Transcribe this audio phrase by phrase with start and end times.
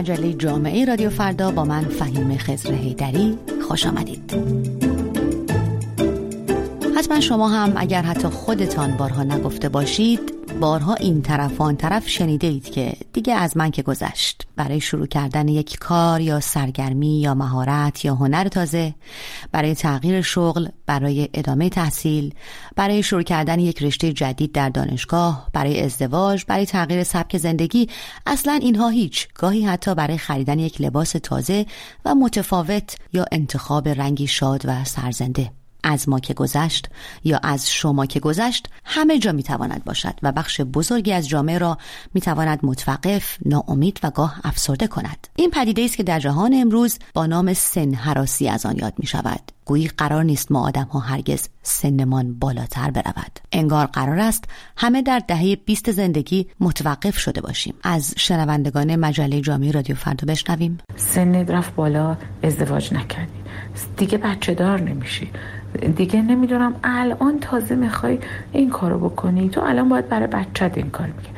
[0.00, 3.38] مجله جامعه رادیو فردا با من فهیم خزر هیدری
[3.68, 4.34] خوش آمدید.
[6.96, 12.08] حتما شما هم اگر حتی خودتان بارها نگفته باشید بارها این طرف و آن طرف
[12.08, 14.46] شنیده اید که دیگه از من که گذشت.
[14.56, 18.94] برای شروع کردن یک کار یا سرگرمی یا مهارت یا هنر تازه
[19.52, 22.34] برای تغییر شغل برای ادامه تحصیل
[22.76, 27.88] برای شروع کردن یک رشته جدید در دانشگاه برای ازدواج برای تغییر سبک زندگی
[28.26, 29.28] اصلا اینها هیچ.
[29.34, 31.66] گاهی حتی برای خریدن یک لباس تازه
[32.04, 35.59] و متفاوت یا انتخاب رنگی شاد و سرزنده.
[35.82, 36.88] از ما که گذشت
[37.24, 41.78] یا از شما که گذشت همه جا می‌تواند باشد و بخش بزرگی از جامعه را
[42.14, 45.26] می‌تواند متوقف، ناامید و گاه افسرده کند.
[45.36, 49.06] این پدیده است که در جهان امروز با نام سن حراسی از آن یاد می
[49.06, 49.40] شود.
[49.64, 53.40] گویی قرار نیست ما آدم ها هرگز سنمان بالاتر برود.
[53.52, 54.44] انگار قرار است
[54.76, 57.74] همه در دهه 20 زندگی متوقف شده باشیم.
[57.82, 60.78] از شنوندگان مجله جامعه رادیو فردا بشنویم.
[60.96, 63.40] سن رفت بالا ازدواج نکردی.
[63.96, 65.30] دیگه بچه دار نمیشی
[65.96, 66.74] دیگه نمی‌دونم.
[66.84, 68.18] الان تازه می‌خوای
[68.52, 69.48] این کارو بکنی.
[69.48, 71.34] تو الان باید برای بچت این کار می‌کنی.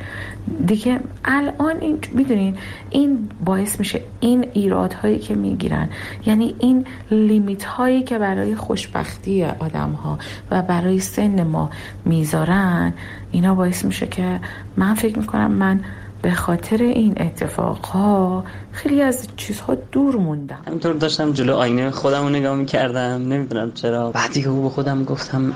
[0.65, 2.57] دیگه الان این می‌دونین
[2.89, 5.89] این باعث میشه این ایرادهایی که می‌گیرن.
[6.25, 10.17] یعنی این لیمیت هایی که برای خوشبختی آدم ها
[10.51, 11.69] و برای سن ما
[12.05, 12.93] می‌ذارن
[13.31, 14.39] اینا باعث میشه که
[14.77, 15.79] من فکر می‌کنم من
[16.23, 20.59] به خاطر این اتفاقها خیلی از چیزها دور موندم.
[20.67, 24.11] همینطور داشتم جلو آینه خودم رو نگاه می‌کردم نمی‌دونم چرا.
[24.11, 25.53] بعدی که به خودم گفتم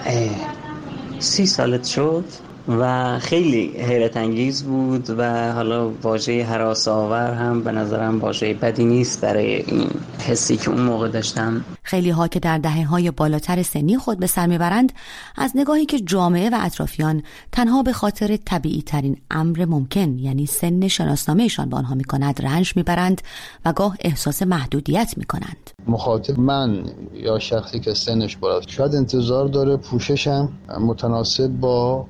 [1.19, 2.25] سی سالت شد؟
[2.67, 8.85] و خیلی حیرت انگیز بود و حالا واژه حراس آور هم به نظرم واژه بدی
[8.85, 11.65] نیست برای این حسی که اون موقع داشتم.
[11.83, 14.91] خیلی ها که در دهه های بالاتر سنی خود به سر می‌برند
[15.35, 20.87] از نگاهی که جامعه و اطرافیان تنها به خاطر طبیعی ترین امر ممکن یعنی سن
[20.87, 23.21] شناسنامهشان به آنها می‌کند رنج می‌برند
[23.65, 25.71] و گاه احساس محدودیت می‌کنند.
[25.87, 30.49] مخاطب من یا شخصی که سنش بالاست شاید انتظار داره پوششم
[30.79, 32.05] متناسب با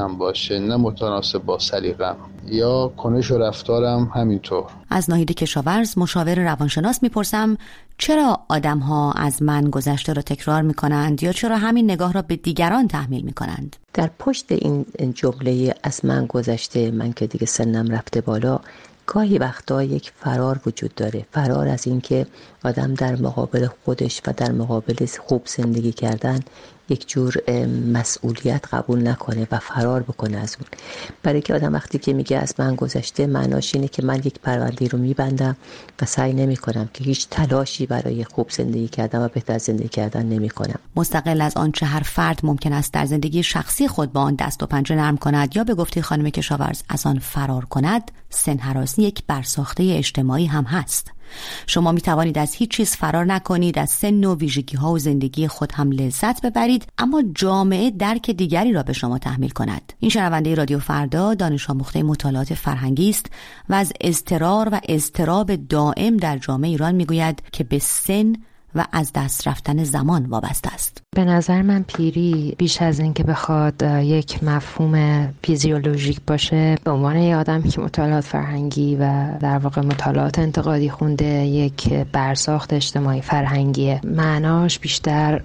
[0.00, 2.16] سنم باشه نه متناسب با سلیقم
[2.46, 4.64] یا کنش و رفتارم همینطور.
[4.90, 7.58] از ناهید کشاورز مشاور روانشناس می‌پرسم
[7.98, 12.22] چرا آدم ها از من گذشته را تکرار می کنند یا چرا همین نگاه را
[12.22, 14.84] به دیگران تحمیل می کنند؟ در پشت این
[15.14, 18.60] جمله از من گذشته من که دیگه سنم رفته بالا
[19.06, 21.26] گاهی وقتا یک فرار وجود داره.
[21.32, 22.26] فرار از اینکه
[22.64, 26.40] آدم در مقابل خودش و در مقابل خوب زندگی کردن
[26.90, 27.34] یک جور
[27.92, 30.68] مسئولیت قبول نکنه و فرار بکنه از اون.
[31.22, 34.88] برای که آدم وقتی که میگه از من گذشته معناش اینه که من یک پرونده
[34.88, 35.56] رو میبندم
[36.02, 40.26] و سعی نمی کنم که هیچ تلاشی برای خوب زندگی کردن و بهتر زندگی کردن
[40.26, 44.34] نمی کنم مستقل از آنچه هر فرد ممکن است در زندگی شخصی خود با آن
[44.34, 49.02] دست و پنجه نرم کند یا به گفته خانم کشاورز از آن فرار کند سنهراسی
[49.02, 51.12] یک برساخته اجتماعی هم هست.
[51.66, 55.48] شما می توانید از هیچ چیز فرار نکنید از سن و ویژگی ها و زندگی
[55.48, 59.92] خود هم لذت ببرید اما جامعه درک دیگری را به شما تحمیل کند.
[59.98, 63.26] این شنونده رادیو فردا دانش آموخته مطالعات فرهنگی است
[63.68, 68.32] و از اضطرار و اضطراب دائم در جامعه ایران می‌گوید که به سن
[68.74, 71.02] و از دست رفتن زمان وابسته است.
[71.16, 77.34] به نظر من پیری بیش از اینکه بخواد یک مفهوم فیزیولوژیک باشه به عنوان یک
[77.34, 84.00] آدم که مطالعات فرهنگی و در واقع مطالعات انتقادی خونده یک برساخت اجتماعی فرهنگیه.
[84.04, 85.42] معناش بیشتر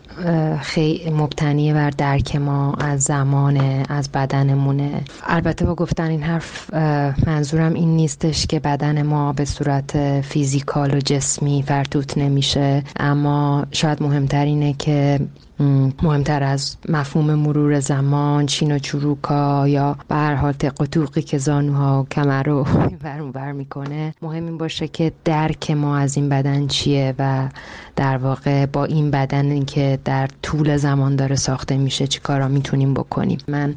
[0.62, 3.58] خیلی مبتنیه بر درک ما از زمان
[3.90, 5.04] از بدنمونه.
[5.24, 6.74] البته با گفتن این حرف
[7.28, 12.84] منظورم این نیستش که بدن ما به صورت فیزیکال و جسمی فرتوت نمیشه
[13.16, 15.20] اما شاید مهمتر اینه که
[16.04, 22.02] مهمتر از مفهوم مرور زمان چین و چروکا یا به هر حال تق که زانوها
[22.02, 22.64] و کمر رو
[23.04, 27.50] بر بر می‌کنه مهم این باشه که درک ما از این بدن چیه و
[27.96, 32.94] در واقع با این بدن که در طول زمان داره ساخته میشه چی کارا می‌تونیم
[32.94, 33.38] بکنیم.
[33.48, 33.76] من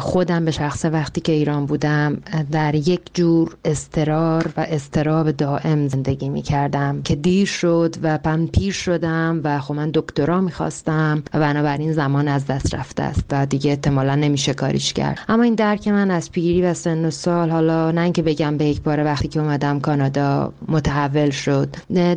[0.00, 2.16] خودم به شخص وقتی که ایران بودم
[2.52, 8.46] در یک جور استرار و استراب دائم زندگی می کردم که دیر شد و من
[8.46, 13.46] پیر شدم و خب من دکترا می‌خواستم و بنابراین زمان از دست رفته است و
[13.46, 15.18] دیگه احتمالا نمیشه کاریش کرد.
[15.28, 18.64] اما این درک من از پیری و سن و سال حالا نه اینکه بگم به
[18.64, 21.68] یک بار وقتی که اومدم کانادا متحول شد.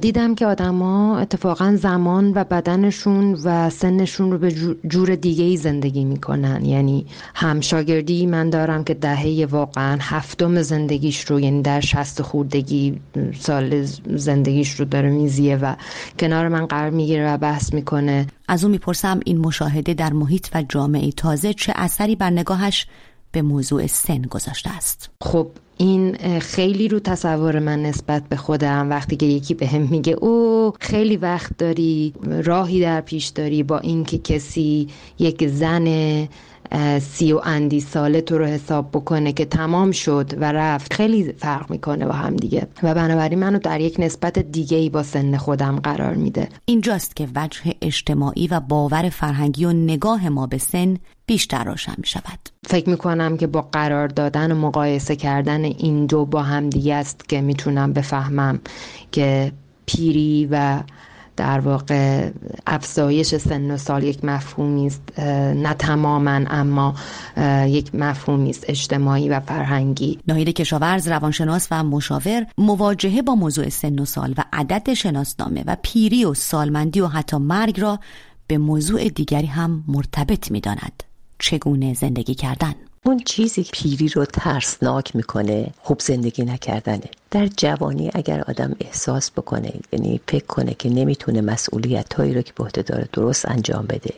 [0.01, 4.51] دیدم که آدما اتفاقا زمان و بدنشون و سنشون رو به
[4.88, 6.66] جور دیگه ای زندگی می‌کنن.
[6.66, 7.06] یعنی
[7.36, 13.00] هم شاگردی من دارم که دهه واقعا هفتم زندگیش رو یعنی در شست خوردگی
[13.39, 13.85] سال
[14.15, 15.75] زندگیش رو داره میزیه و
[16.19, 18.27] کنار من قرار می‌گیره و بحث می‌کنه.
[18.47, 22.88] از اون می‌پرسم این مشاهده در محیط و جامعه تازه چه اثری بر نگاهش
[23.31, 25.47] به موضوع سن گذاشته است؟ خب
[25.81, 30.73] این خیلی رو تصور من نسبت به خودم وقتی که یکی به هم میگه او
[30.79, 34.87] خیلی وقت داری راهی در پیش داری با اینکه کسی
[35.19, 36.27] یک زن
[36.99, 40.93] سی و اندی ساله تو رو حساب بکنه که تمام شد و رفت.
[40.93, 42.67] خیلی فرق می‌کنه با هم دیگه.
[42.83, 46.49] و بنابراین منو در یک نسبت دیگه ای با سن خودم قرار میده.
[46.65, 52.07] اینجاست که وجه اجتماعی و باور فرهنگی و نگاه ما به سن بیشتر روشن می
[52.07, 56.69] شود فکر می کنم که با قرار دادن و مقایسه کردن این دو با هم
[56.69, 58.60] دیگه است که می‌تونم بفهمم
[59.12, 59.51] که
[59.86, 60.80] پیری و
[61.38, 62.30] در واقع
[62.68, 65.19] افزایش سن و سال یک مفهومی است
[65.56, 66.95] نه تماما اما
[67.68, 74.00] یک مفهومی است اجتماعی و فرهنگی ناهید کشاورز روانشناس و مشاور مواجهه با موضوع سن
[74.00, 78.00] و سال و عدد شناسنامه و پیری و سالمندی و حتی مرگ را
[78.48, 81.08] به موضوع دیگری هم مرتبط می داند.
[81.39, 82.75] چگونه زندگی کردن؟
[83.06, 87.09] اون چیزی پیری رو ترسناک می‌کنه خوب زندگی نکردنه.
[87.31, 92.53] در جوانی اگر آدم احساس بکنه یعنی فکر کنه که نمی‌تونه مسئولیت هایی رو که
[92.53, 94.13] به داره درست انجام بده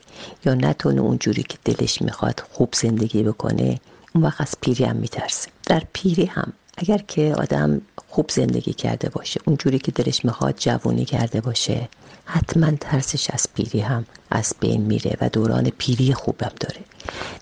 [0.46, 3.80] یا نتونه اونجوری که دلش می‌خواد خوب زندگی بکنه
[4.16, 5.50] اون وقت از پیری هم میترسه.
[5.66, 11.06] در پیری هم اگر که آدم خوب زندگی کرده باشه اونجوری که دلش می‌خواد جوانی
[11.06, 11.90] کرده باشه
[12.26, 16.80] حتما ترسش از پیری هم از بین میره و دوران پیری خوبم داره.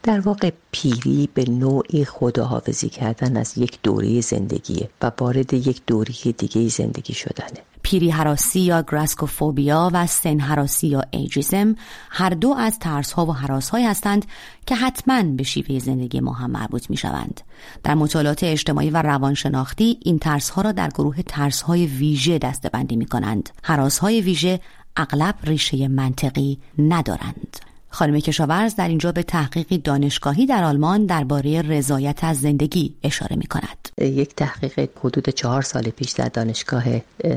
[0.04, 6.14] در واقع پیری به نوعی خداحافظی کردن از یک دوره زندگیه و وارد یک دوره
[6.38, 11.76] دیگه زندگی شدنه پیری حراسی یا گراسکوفوبیا و سن حراسی یا ایجیزم
[12.10, 14.26] هر دو از ترس ها و حراس های هستند
[14.66, 17.42] که حتما به شیوه زندگی ما هم مربوط می شوند.
[17.84, 22.96] در مطالعات اجتماعی و روانشناختی این ترس ها را در گروه ترس های ویژه دستبندی
[22.96, 23.50] می کنند.
[23.64, 24.60] حراس های ویژه
[24.98, 27.69] اغلب ریشه منطقی ندارند.
[27.90, 33.48] خانم کشاورز در اینجا به تحقیقی دانشگاهی در آلمان درباره رضایت از زندگی اشاره می
[33.48, 33.90] کند.
[34.02, 36.84] یک تحقیق حدود چهار سال پیش در دانشگاه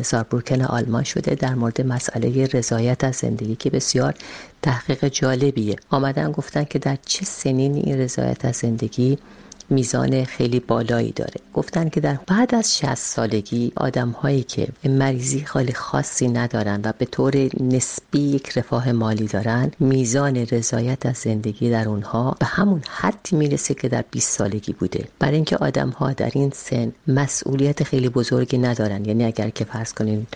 [0.02, 4.14] ساربورکن آلمان شده در مورد مسئله رضایت از زندگی که بسیار
[4.62, 5.76] تحقیق جالبیه.
[5.90, 9.18] آمدن گفتن که در چه سنین این رضایت از زندگی
[9.72, 11.34] میزان خیلی بالایی داره.
[11.54, 16.92] گفتن که در بعد از 60 سالگی آدم هایی که مریضی خیلی خاصی ندارن و
[16.98, 22.82] به طور نسبی یک رفاه مالی دارن میزان رضایت از زندگی در اونها به همون
[22.88, 25.04] حدی می‌رسه که در 20 سالگی بوده.
[25.18, 29.04] برای اینکه آدم ها در این سن مسئولیت خیلی بزرگی ندارن.
[29.04, 30.26] یعنی اگر که فرض کنین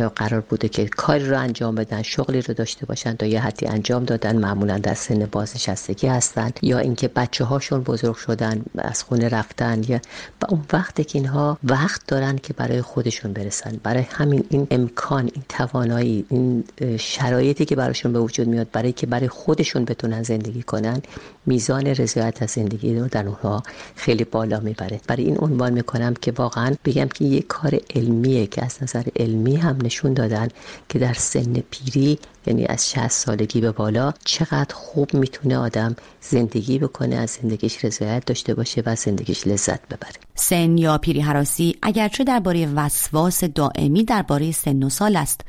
[0.00, 4.04] قرار بوده که کاری رو انجام بدن شغلی رو داشته باشن تا یه حدی انجام
[4.04, 9.82] دادن معمولا در سن بازنشستگی هستن یا اینکه بچه هاشون بزرگ شدن از خونه رفتن
[9.88, 10.00] یا
[10.42, 13.80] و اون وقتی که اینها وقت دارن که برای خودشون برسن.
[13.82, 16.64] برای همین این امکان این توانایی این
[16.98, 21.02] شرایطی که براشون به وجود میاد برای که برای خودشون بتونن زندگی کنن
[21.46, 23.62] میزان رضایت از زندگی رو در اونها
[23.96, 25.00] خیلی بالا می‌بره.
[25.08, 29.56] برای این عنوان می‌کنم که واقعا بگم که یک کار علمیه که از نظر علمی
[29.56, 30.48] هم نشون دادن
[30.88, 36.78] که در سن پیری یعنی از 60 سالگی به بالا چقدر خوب می‌تونه آدم زندگی
[36.78, 42.24] بکنه از زندگیش رضایت داشته باشه و زندگیش لذت ببره سن یا پیری حراسی اگرچه
[42.24, 45.40] درباره وسواس دائمی درباره سن و سال است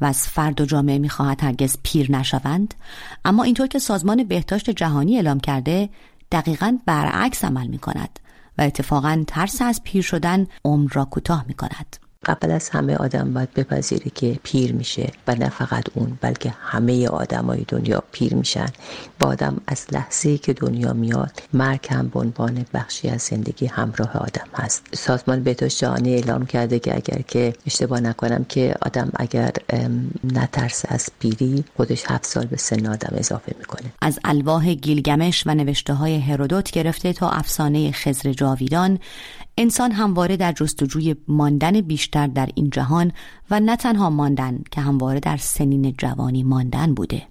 [0.00, 2.74] و از فرد و جامعه می‌خواهد هرگز پیر نشوند
[3.24, 5.88] اما اینطور که سازمان بهداشت جهانی اعلام کرده
[6.32, 8.18] دقیقا برعکس عمل می کند
[8.58, 12.03] و اتفاقا ترس از پیر شدن عمر را کوتاه می کند.
[12.26, 17.08] قبل از همه آدم باید بپذیره که پیر میشه و نه فقط اون بلکه همه
[17.08, 18.68] آدمای دنیا پیر میشن.
[19.20, 24.16] با آدم از لحظه که دنیا میاد مرگ هم به عنوان بخشی از زندگی همراه
[24.16, 24.86] آدم هست.
[24.92, 29.52] سازمان بهداشت جهانی اعلام کرده که اگر که اشتباه نکنم که آدم اگر
[30.24, 33.92] نترس از پیری خودش هفت سال به سن آدم اضافه می‌کنه.
[34.02, 38.98] از الواح گیلگمش و نوشته های هرودوت گرفته تا افسانه خزر جاویدان
[39.58, 43.12] انسان همواره در جستجوی ماندن بیشتر در این جهان
[43.50, 47.22] و نه تنها ماندن که همواره در سنین جوانی ماندن بوده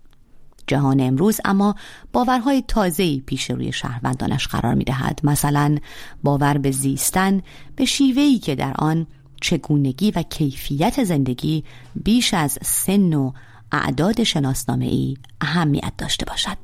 [0.68, 1.75] جهان امروز اما
[2.13, 5.20] باورهای تازه‌ای پیش روی شهروندانش قرار می دهد.
[5.24, 5.77] مثلا
[6.24, 7.42] باور به زیستن
[7.75, 9.08] به شیوهی که در آن
[9.42, 11.63] چگونگی و کیفیت زندگی
[12.03, 13.32] بیش از سن و
[13.72, 16.58] اعداد شناسنامه ای اهمیت داشته باشد.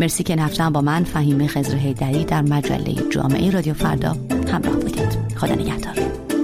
[0.00, 5.36] مرسی که این با من فهیم خزر هیدری در مجله جامعه رادیو فردا همراه بودید.
[5.36, 6.35] خدا نگهدار.